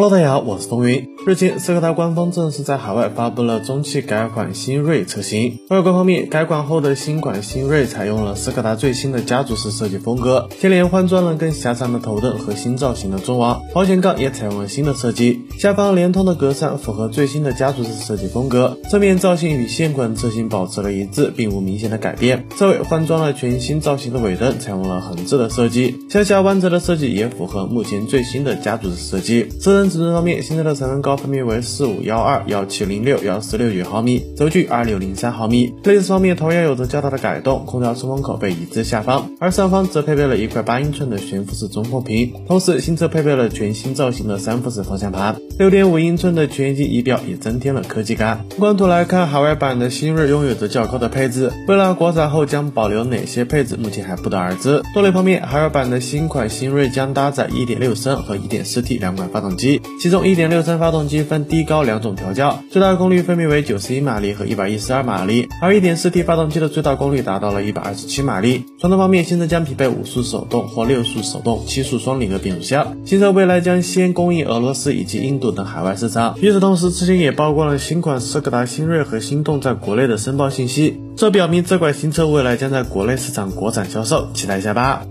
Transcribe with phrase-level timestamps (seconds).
[0.00, 1.08] Hello，大家好，我是风云。
[1.26, 5.58] 日前，斯柯达官方正式在海外发布了中期改款新锐车型。
[5.70, 18.78] 外观方面，改款后的新款新锐采用了斯柯达最新的家族式设计风格，前脸换装了更狭长的头灯和新造型的中网，保险杠也采用了新的设计，下方连通的格栅符合最新的家族式设计风格。
[18.88, 22.46] 侧面造型与现款车型保持了一致，并无明显的改变。
[22.56, 29.48] 车尾换装了全新造型的尾灯，采用了横置的设计，向下弯折的设计也符合目前最新的家族式设计。
[29.60, 35.72] 车身尺寸方面，新车的长宽高分别为四五幺二、幺七零六、幺四六九毫米，轴距二六零三毫米。
[35.84, 42.32] 内饰方面同样有着较大的改动，空调出风口被移至下方，而上方则配备了一块八英寸的悬浮式中控屏。
[42.46, 48.44] 同时，新车配备了全新造型的三辐式方向盘，六点五英寸的全液晶仪表也增添了科技感。
[48.50, 54.82] 从官图来看，海外版的新锐拥有着较高的配置，未来国产后将保留哪些配置，目前还不得而知。
[54.94, 59.77] 动力方面，海外版的新款新锐将搭载一点六升和一点四 T 两款发动机。
[60.00, 68.64] 其中1.6升发动机分低高两种调教，最大功率分别为91马力和112马力，而 1.4T 发动机的最大功率达到了127马力。
[68.78, 72.96] 传动方面，新车将匹配五速手动或六速手动、七速双离合变速箱。
[73.04, 76.36] 新车未来将先供应俄罗斯以及印度等海外市场。
[76.40, 85.02] 与此同时，之前也曝光了新款斯柯达新锐和心动在国内的申报信息，这表明这款新车未来将在国内市场国产销售，期待一下吧。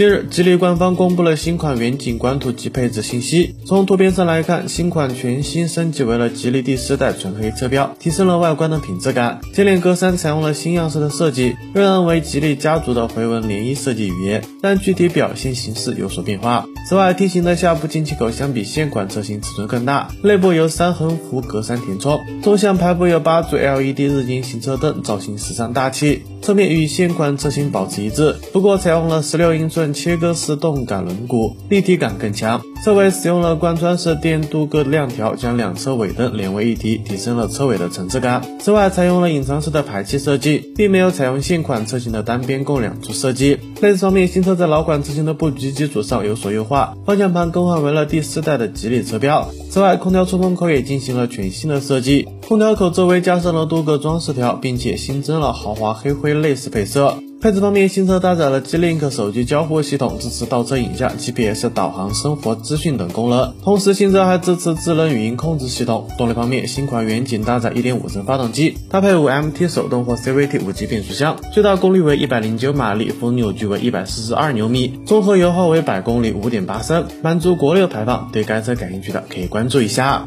[0.00, 3.54] 近日，吉利官方公布了新款远景官图及配置信息。
[3.66, 9.42] 从图片上来看，新款全新升级为了吉利第四代纯黑车标，提升了外观的品质感。
[9.52, 16.64] 前脸格栅采用了新样式的设计，仍然为吉利家族的回纹涟漪设计语言，但具体表现形式有所变化。
[16.88, 26.22] 此外，T 型的下部进气口相比现款车型尺寸更大，内部由三横幅格栅填充，纵向排布有八组 LED 日间行车灯，造型时尚大气。
[26.40, 32.60] 侧面与现款车型保持一致，不过采用了十六英寸切割式动感轮毂，立体感更强。
[32.82, 38.42] 车尾使用了贯穿式电镀铬亮条，将两侧尾灯连为一体，提升了车尾的层次感。
[38.58, 43.58] 此外，采用了隐藏式的排气设计，并没有采用现款车型的单边共两处设计。
[43.82, 49.46] 内饰方面，新车在老款车型的布局基础上有所优化，方向盘更换为了第四代的吉利车标。
[49.68, 57.18] 此外，空调出风口也进行了全新的设计，空调口周围加上了镀铬装饰条，并且新增了豪华黑灰内饰配色。
[57.42, 63.54] 配置方面，新车搭载了 G-Link 手机交互系统，支持倒车影像、GPS 导航、生活资讯等功能。
[63.62, 66.06] 同时，新车还支持智能语音控制系统。
[66.18, 78.28] 动力方面，新款远景搭载1.5升发动机，搭配 5MT 手动或 CVT 五级变速箱，最大功率为109马力，峰扭矩为142牛米，综合油耗为百公里5.8升，满足国六排放。
[78.30, 80.26] 对该车感兴趣的可以关注一下。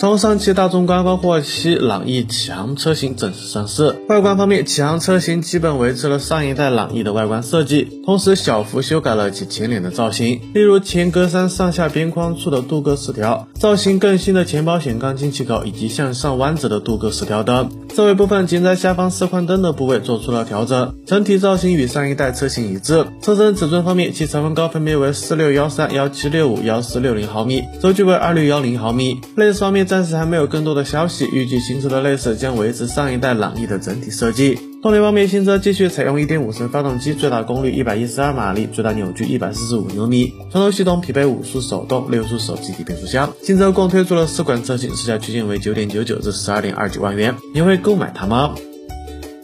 [0.00, 3.94] 从上汽大众官方获悉，朗逸启航车型正式上市。
[4.08, 17.70] 外观方面，启航车型基本维持了上一代朗逸的外观设计，同时小幅修改了其前脸的造型，例如前格栅上下边框处的镀铬饰条，造型更新的前保险杠进气口以及向上弯折的镀铬饰条灯。
[17.94, 23.04] 车尾部分仅在下方四宽灯的部位做出了调整，整体造型与上一代车型一致。
[23.20, 29.20] 车身尺寸方面，其长宽高分别为四六幺三、幺七六五、幺四六零毫米，轴距为二六幺零毫米。
[29.36, 29.89] 内饰方面。
[29.90, 34.56] 暂时还没有更多的消息，预计新车的内饰将维持上一代朗逸的整体设计。
[34.80, 40.32] 动力方面，新车继续采用1.5升发动机，最大功率112马力，最大扭矩145牛米。
[40.52, 43.28] 传动系统匹配五速手动、六速手自一体变速箱。
[43.42, 48.54] 新车共推出了四款车型，售价区间为9.99至12.29万元，你会购买它吗？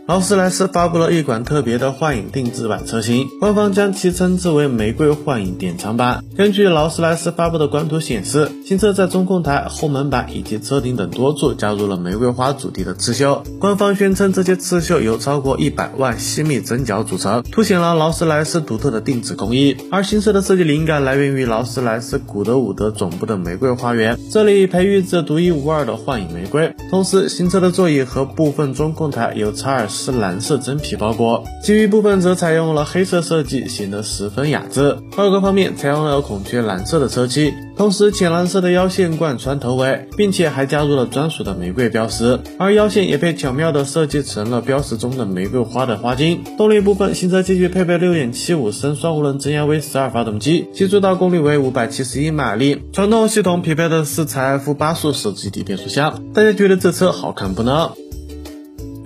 [0.06, 6.22] 劳斯莱斯发布了一款特别的幻影定制版车型，官方将其称之为“玫瑰幻影典藏版”。
[6.38, 13.42] 根据劳斯莱斯发布的官图显示，新车在中控台、后门板以及车顶等多处加入了玫瑰花主题的刺绣。
[13.58, 19.76] 官方宣称，这些刺绣由超过一百万细密针脚组成，凸显了劳斯莱斯独特的定制工艺。
[19.90, 26.72] 而新车的设计灵感来源于劳斯莱斯古德伍德总部的玫瑰花园，这里培育着独一无二的幻影玫瑰。
[26.92, 29.95] 同时，新车的座椅和部分中控台由查尔斯。
[29.96, 34.96] 是蓝色真皮包裹，其余部分则采用了黑色设计，显得十分雅致。
[35.16, 46.44] 外观方面，采用了孔雀蓝色的车漆，同时浅蓝色的腰线贯穿头尾，并且还加入了专属的玫瑰标识，而腰线也被巧妙的设计成了标识中的玫瑰花的花茎。
[46.58, 52.82] 动力部分，新车继续配备6.75升双涡轮增压 V 十二发动机，其最大功率为571马力。
[52.92, 56.22] 传动系统匹配的是采 F 八速手自一体变速箱。
[56.34, 57.92] 大家觉得这车好看不呢？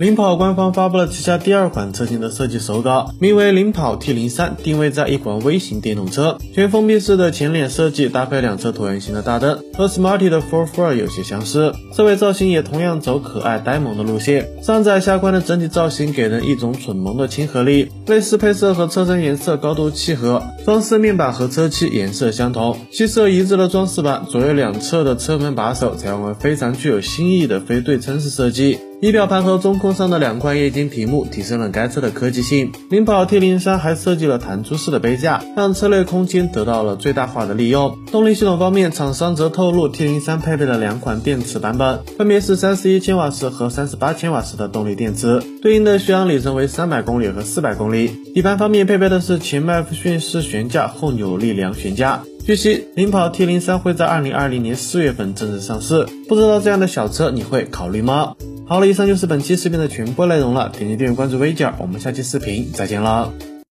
[0.01, 11.71] 领跑官方发布了旗下第二款车型的设计手稿，名为领跑 T 零三，定位在一款微型电动车，全封闭式的前脸设计，搭配两侧椭圆形的大灯，和 Smarty 的 Four Four 有些相似。
[11.95, 17.87] 车尾造型也同样走可爱呆萌的路线，上窄下宽的整体造型给人一种蠢萌的亲和力。
[18.07, 28.79] 内饰配色和车身颜色高度契合，装饰面板和车漆颜色相同，七色一致的装饰板，左右两侧的车门把手采用了非常具有新意的非对称式设计。
[29.01, 32.71] 仪表盘和中控上的两块液晶屏幕提升了该车的科技性。
[32.91, 37.97] 领跑 T 零三还设计了弹出式的杯架，让车内空间得到了最大化的利用。
[38.11, 48.07] 动力系统方面，厂商则透露 T 零三配备了两款电池版本，分别是三十一千瓦时和三十八千瓦时的动力电池，对应的续航里程为三百公里和四百公里。
[48.35, 52.21] 底盘方面配备的是前麦弗逊式悬架后扭力梁悬架。
[52.45, 58.35] 据悉，领跑 T 零三会在二零二零年四月份正式上市，不知道这样的小车你会考虑吗？
[58.71, 60.69] 好了，以上就是本期视频的全部内容了。
[60.69, 63.33] 点击订阅关注微姐，我们下期视频再见了。